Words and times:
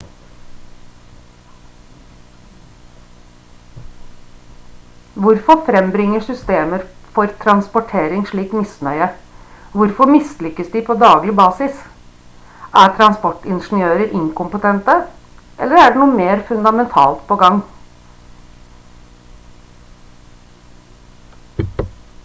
hvorfor 5.25 5.59
frembringer 5.67 6.23
systemer 6.29 6.85
for 7.17 7.27
transportering 7.43 8.23
slik 8.31 8.55
misnøye 8.59 9.09
hvorfor 9.75 10.09
mislykkes 10.13 10.71
de 10.77 10.81
på 10.89 10.95
daglig 11.05 11.35
basis 11.41 11.77
er 12.87 12.95
transportingeniører 13.03 14.01
inkompetente 14.23 14.97
eller 15.65 15.83
er 15.85 15.89
det 15.97 16.03
noe 16.05 16.17
mer 16.23 16.43
fundamentalt 16.51 17.23
på 17.33 17.39
gang 17.47 17.61